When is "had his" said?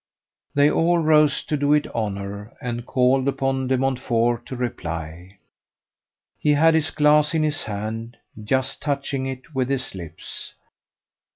6.55-6.89